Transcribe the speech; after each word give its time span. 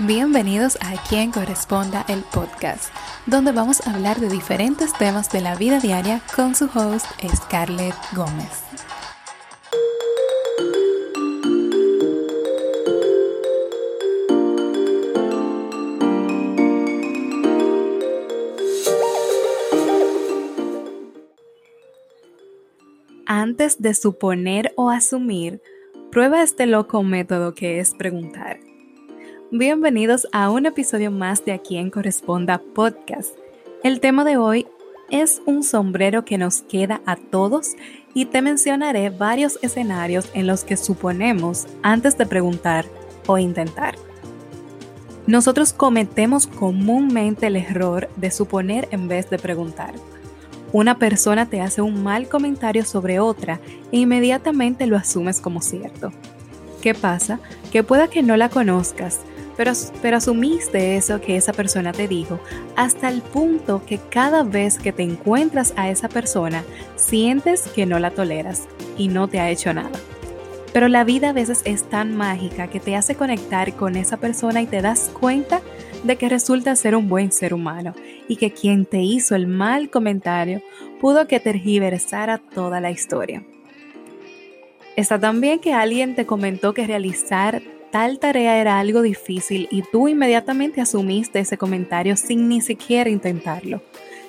Bienvenidos 0.00 0.76
a 0.80 1.00
Quien 1.08 1.30
Corresponda 1.30 2.04
el 2.08 2.24
podcast, 2.24 2.92
donde 3.26 3.52
vamos 3.52 3.86
a 3.86 3.94
hablar 3.94 4.18
de 4.18 4.28
diferentes 4.28 4.92
temas 4.92 5.30
de 5.30 5.40
la 5.40 5.54
vida 5.54 5.78
diaria 5.78 6.20
con 6.34 6.56
su 6.56 6.64
host 6.64 7.06
Scarlett 7.32 7.94
Gómez. 8.12 8.64
Antes 23.26 23.80
de 23.80 23.94
suponer 23.94 24.72
o 24.74 24.90
asumir, 24.90 25.62
prueba 26.10 26.42
este 26.42 26.66
loco 26.66 27.04
método 27.04 27.54
que 27.54 27.78
es 27.78 27.94
preguntar. 27.94 28.63
Bienvenidos 29.56 30.26
a 30.32 30.50
un 30.50 30.66
episodio 30.66 31.12
más 31.12 31.44
de 31.44 31.52
A 31.52 31.58
quien 31.58 31.88
corresponda 31.88 32.60
podcast. 32.74 33.30
El 33.84 34.00
tema 34.00 34.24
de 34.24 34.36
hoy 34.36 34.66
es 35.10 35.42
un 35.46 35.62
sombrero 35.62 36.24
que 36.24 36.38
nos 36.38 36.62
queda 36.62 37.02
a 37.06 37.14
todos 37.14 37.76
y 38.14 38.24
te 38.24 38.42
mencionaré 38.42 39.10
varios 39.10 39.60
escenarios 39.62 40.28
en 40.34 40.48
los 40.48 40.64
que 40.64 40.76
suponemos 40.76 41.68
antes 41.84 42.18
de 42.18 42.26
preguntar 42.26 42.84
o 43.28 43.38
intentar. 43.38 43.94
Nosotros 45.28 45.72
cometemos 45.72 46.48
comúnmente 46.48 47.46
el 47.46 47.54
error 47.54 48.08
de 48.16 48.32
suponer 48.32 48.88
en 48.90 49.06
vez 49.06 49.30
de 49.30 49.38
preguntar. 49.38 49.94
Una 50.72 50.98
persona 50.98 51.48
te 51.48 51.60
hace 51.60 51.80
un 51.80 52.02
mal 52.02 52.28
comentario 52.28 52.84
sobre 52.84 53.20
otra 53.20 53.60
e 53.92 53.98
inmediatamente 53.98 54.88
lo 54.88 54.96
asumes 54.96 55.40
como 55.40 55.62
cierto. 55.62 56.10
¿Qué 56.84 56.92
pasa? 56.92 57.40
Que 57.72 57.82
pueda 57.82 58.08
que 58.08 58.22
no 58.22 58.36
la 58.36 58.50
conozcas, 58.50 59.20
pero, 59.56 59.72
pero 60.02 60.18
asumiste 60.18 60.98
eso 60.98 61.18
que 61.18 61.38
esa 61.38 61.54
persona 61.54 61.92
te 61.92 62.08
dijo 62.08 62.38
hasta 62.76 63.08
el 63.08 63.22
punto 63.22 63.82
que 63.86 63.96
cada 63.96 64.42
vez 64.42 64.78
que 64.78 64.92
te 64.92 65.02
encuentras 65.02 65.72
a 65.78 65.88
esa 65.88 66.10
persona 66.10 66.62
sientes 66.96 67.62
que 67.74 67.86
no 67.86 67.98
la 67.98 68.10
toleras 68.10 68.68
y 68.98 69.08
no 69.08 69.28
te 69.28 69.40
ha 69.40 69.48
hecho 69.48 69.72
nada. 69.72 69.98
Pero 70.74 70.88
la 70.88 71.04
vida 71.04 71.30
a 71.30 71.32
veces 71.32 71.62
es 71.64 71.88
tan 71.88 72.18
mágica 72.18 72.68
que 72.68 72.80
te 72.80 72.96
hace 72.96 73.14
conectar 73.14 73.72
con 73.76 73.96
esa 73.96 74.18
persona 74.18 74.60
y 74.60 74.66
te 74.66 74.82
das 74.82 75.10
cuenta 75.18 75.62
de 76.02 76.16
que 76.16 76.28
resulta 76.28 76.76
ser 76.76 76.96
un 76.96 77.08
buen 77.08 77.32
ser 77.32 77.54
humano 77.54 77.94
y 78.28 78.36
que 78.36 78.52
quien 78.52 78.84
te 78.84 79.00
hizo 79.00 79.34
el 79.34 79.46
mal 79.46 79.88
comentario 79.88 80.60
pudo 81.00 81.26
que 81.28 81.40
tergiversara 81.40 82.36
toda 82.36 82.78
la 82.82 82.90
historia. 82.90 83.42
Está 84.96 85.18
también 85.18 85.58
que 85.58 85.72
alguien 85.72 86.14
te 86.14 86.24
comentó 86.24 86.72
que 86.72 86.86
realizar 86.86 87.62
tal 87.90 88.20
tarea 88.20 88.60
era 88.60 88.78
algo 88.78 89.02
difícil 89.02 89.66
y 89.70 89.82
tú 89.82 90.06
inmediatamente 90.06 90.80
asumiste 90.80 91.40
ese 91.40 91.58
comentario 91.58 92.16
sin 92.16 92.48
ni 92.48 92.60
siquiera 92.60 93.10
intentarlo, 93.10 93.82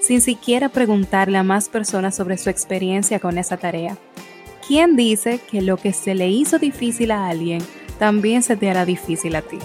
sin 0.00 0.20
siquiera 0.20 0.68
preguntarle 0.68 1.38
a 1.38 1.42
más 1.42 1.70
personas 1.70 2.14
sobre 2.14 2.36
su 2.36 2.50
experiencia 2.50 3.20
con 3.20 3.38
esa 3.38 3.56
tarea. 3.56 3.96
¿Quién 4.66 4.96
dice 4.96 5.40
que 5.50 5.62
lo 5.62 5.78
que 5.78 5.94
se 5.94 6.14
le 6.14 6.28
hizo 6.28 6.58
difícil 6.58 7.10
a 7.10 7.28
alguien 7.28 7.62
también 7.98 8.42
se 8.42 8.56
te 8.56 8.68
hará 8.68 8.84
difícil 8.84 9.36
a 9.36 9.42
ti? 9.42 9.58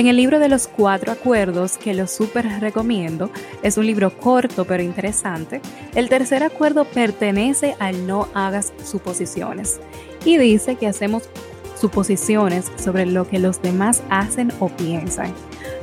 En 0.00 0.06
el 0.06 0.16
libro 0.16 0.38
de 0.38 0.48
los 0.48 0.66
cuatro 0.66 1.12
acuerdos, 1.12 1.76
que 1.76 1.92
lo 1.92 2.06
súper 2.06 2.46
recomiendo, 2.58 3.30
es 3.62 3.76
un 3.76 3.84
libro 3.84 4.16
corto 4.16 4.64
pero 4.64 4.82
interesante, 4.82 5.60
el 5.94 6.08
tercer 6.08 6.42
acuerdo 6.42 6.86
pertenece 6.86 7.76
al 7.78 8.06
no 8.06 8.26
hagas 8.32 8.72
suposiciones 8.82 9.78
y 10.24 10.38
dice 10.38 10.76
que 10.76 10.86
hacemos 10.86 11.24
suposiciones 11.78 12.72
sobre 12.82 13.04
lo 13.04 13.28
que 13.28 13.38
los 13.38 13.60
demás 13.60 14.02
hacen 14.08 14.50
o 14.58 14.70
piensan. 14.70 15.34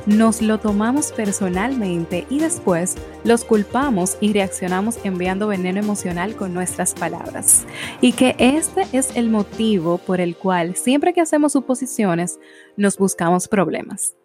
Nos 0.08 0.40
lo 0.40 0.58
tomamos 0.58 1.12
personalmente 1.12 2.26
y 2.30 2.38
después 2.38 2.96
los 3.24 3.44
culpamos 3.44 4.16
y 4.22 4.32
reaccionamos 4.32 4.98
enviando 5.04 5.48
veneno 5.48 5.80
emocional 5.80 6.34
con 6.34 6.54
nuestras 6.54 6.94
palabras. 6.94 7.66
Y 8.00 8.12
que 8.12 8.34
este 8.38 8.86
es 8.94 9.14
el 9.18 9.28
motivo 9.28 9.98
por 9.98 10.22
el 10.22 10.34
cual 10.34 10.76
siempre 10.76 11.12
que 11.12 11.20
hacemos 11.20 11.52
suposiciones 11.52 12.40
nos 12.78 12.96
buscamos 12.96 13.48
problemas. 13.48 14.16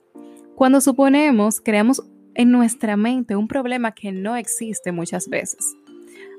Cuando 0.56 0.80
suponemos, 0.80 1.60
creamos 1.60 2.02
en 2.34 2.52
nuestra 2.52 2.96
mente 2.96 3.36
un 3.36 3.50
problema 3.50 3.92
que 3.92 4.14
no 4.14 4.38
existe 4.38 4.94
muchas 4.94 5.28
veces. 5.28 5.76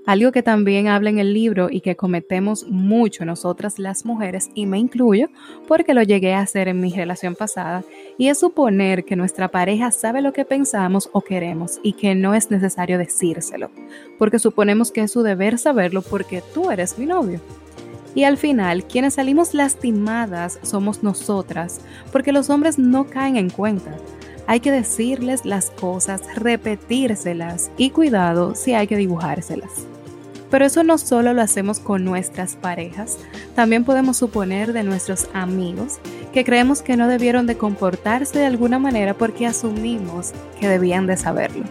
Algo 0.06 0.32
que 0.32 0.42
también 0.42 0.88
habla 0.88 1.08
en 1.08 1.18
el 1.18 1.32
libro 1.32 1.68
y 1.70 1.80
que 1.80 1.96
cometemos 1.96 2.66
mucho 2.68 3.24
nosotras 3.24 3.78
las 3.78 4.04
mujeres, 4.04 4.50
y 4.54 4.66
me 4.66 4.78
incluyo 4.78 5.28
porque 5.66 5.94
lo 5.94 6.02
llegué 6.02 6.34
a 6.34 6.40
hacer 6.40 6.68
en 6.68 6.80
mi 6.80 6.92
relación 6.92 7.34
pasada, 7.34 7.84
y 8.18 8.28
es 8.28 8.38
suponer 8.38 9.04
que 9.06 9.16
nuestra 9.16 9.48
pareja 9.48 9.90
sabe 9.90 10.20
lo 10.20 10.34
que 10.34 10.44
pensamos 10.44 11.08
o 11.12 11.22
queremos 11.22 11.80
y 11.82 11.94
que 11.94 12.14
no 12.14 12.34
es 12.34 12.50
necesario 12.50 12.98
decírselo, 12.98 13.70
porque 14.18 14.38
suponemos 14.38 14.90
que 14.90 15.00
es 15.00 15.10
su 15.10 15.22
deber 15.22 15.58
saberlo 15.58 16.02
porque 16.02 16.42
tú 16.52 16.70
eres 16.70 16.98
mi 16.98 17.06
novio. 17.06 17.40
Y 18.14 18.24
al 18.24 18.36
final, 18.36 18.84
quienes 18.84 19.14
salimos 19.14 19.54
lastimadas 19.54 20.60
somos 20.62 21.02
nosotras, 21.02 21.80
porque 22.12 22.30
los 22.30 22.50
hombres 22.50 22.78
no 22.78 23.06
caen 23.06 23.36
en 23.36 23.48
cuenta. 23.48 23.96
Hay 24.46 24.60
que 24.60 24.70
decirles 24.70 25.44
las 25.44 25.70
cosas, 25.70 26.22
repetírselas 26.36 27.70
y 27.76 27.90
cuidado 27.90 28.54
si 28.54 28.74
hay 28.74 28.86
que 28.86 28.96
dibujárselas. 28.96 29.86
Pero 30.50 30.66
eso 30.66 30.84
no 30.84 30.98
solo 30.98 31.32
lo 31.32 31.42
hacemos 31.42 31.80
con 31.80 32.04
nuestras 32.04 32.54
parejas, 32.54 33.18
también 33.56 33.84
podemos 33.84 34.18
suponer 34.18 34.72
de 34.72 34.84
nuestros 34.84 35.28
amigos 35.32 35.98
que 36.32 36.44
creemos 36.44 36.82
que 36.82 36.96
no 36.96 37.08
debieron 37.08 37.46
de 37.46 37.56
comportarse 37.56 38.38
de 38.38 38.46
alguna 38.46 38.78
manera 38.78 39.14
porque 39.14 39.46
asumimos 39.46 40.32
que 40.60 40.68
debían 40.68 41.06
de 41.06 41.16
saberlo. 41.16 41.64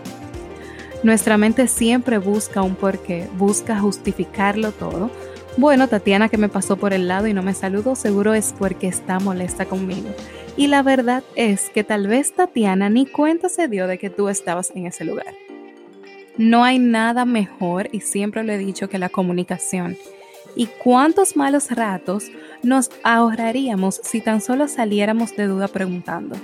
Nuestra 1.04 1.38
mente 1.38 1.68
siempre 1.68 2.18
busca 2.18 2.62
un 2.62 2.76
porqué, 2.76 3.30
busca 3.38 3.80
justificarlo 3.80 4.72
todo. 4.72 5.12
Bueno, 5.58 5.88
Tatiana 5.88 6.30
que 6.30 6.38
me 6.38 6.50
pasó 6.50 6.78
por 6.78 6.94
el 6.94 7.08
lado 7.08 7.28
y 7.28 7.34
no 7.34 7.44
me 7.44 7.54
saludó, 7.54 7.96
seguro 7.96 8.34
es 8.34 8.56
porque 8.58 8.88
está 8.88 9.20
molesta 9.20 9.66
conmigo. 9.66 10.10
Y 10.56 10.68
la 10.68 10.84
verdad 10.84 11.24
es 11.36 11.70
que 11.72 11.84
tal 11.84 12.08
vez 12.08 12.34
Tatiana 12.34 12.90
ni 12.90 13.08
cuenta 13.08 13.50
se 13.50 13.68
dio 13.68 13.88
de 13.88 13.98
que 13.98 14.12
tú 14.12 14.30
estabas 14.30 14.72
en 14.76 14.86
ese 14.86 15.04
lugar. 15.04 15.34
No 16.38 16.64
hay 16.64 16.78
nada 16.78 17.26
mejor, 17.26 17.90
y 17.92 18.02
siempre 18.02 18.44
lo 18.44 18.54
he 18.54 18.58
dicho, 18.58 18.88
que 18.88 19.00
la 19.00 19.10
comunicación. 19.10 19.98
¿Y 20.56 20.68
cuántos 20.68 21.36
malos 21.36 21.72
ratos 21.72 22.26
nos 22.62 22.92
ahorraríamos 23.04 24.00
si 24.04 24.22
tan 24.22 24.42
solo 24.42 24.68
saliéramos 24.68 25.36
de 25.36 25.48
duda 25.48 25.68
preguntando? 25.68 26.36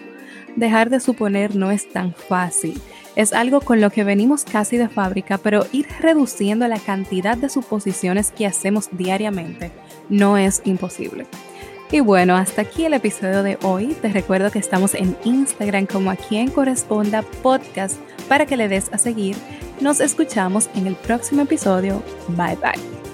Dejar 0.55 0.89
de 0.89 0.99
suponer 0.99 1.55
no 1.55 1.69
es 1.69 1.87
tan 1.91 2.13
fácil. 2.15 2.81
Es 3.15 3.33
algo 3.33 3.61
con 3.61 3.79
lo 3.79 3.91
que 3.91 4.03
venimos 4.03 4.43
casi 4.43 4.77
de 4.77 4.89
fábrica, 4.89 5.37
pero 5.37 5.67
ir 5.71 5.85
reduciendo 5.99 6.67
la 6.67 6.79
cantidad 6.79 7.37
de 7.37 7.49
suposiciones 7.49 8.31
que 8.31 8.47
hacemos 8.47 8.89
diariamente 8.91 9.71
no 10.09 10.37
es 10.37 10.61
imposible. 10.65 11.27
Y 11.91 12.01
bueno, 12.01 12.35
hasta 12.35 12.61
aquí 12.61 12.85
el 12.85 12.93
episodio 12.93 13.41
de 13.41 13.57
hoy. 13.63 13.95
Te 13.99 14.09
recuerdo 14.09 14.51
que 14.51 14.59
estamos 14.59 14.93
en 14.93 15.17
Instagram 15.23 15.87
como 15.87 16.11
a 16.11 16.15
quien 16.15 16.51
corresponda 16.51 17.23
podcast 17.23 17.97
para 18.27 18.45
que 18.45 18.57
le 18.57 18.67
des 18.67 18.93
a 18.93 18.97
seguir 18.97 19.35
nos 19.81 20.01
escuchamos 20.01 20.69
en 20.75 20.87
el 20.87 20.95
próximo 20.95 21.41
episodio. 21.43 22.03
Bye 22.29 22.57
bye. 22.57 23.08